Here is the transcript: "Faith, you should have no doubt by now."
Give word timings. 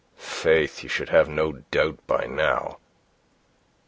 "Faith, 0.17 0.81
you 0.81 0.89
should 0.89 1.09
have 1.09 1.29
no 1.29 1.51
doubt 1.69 1.99
by 2.07 2.25
now." 2.25 2.79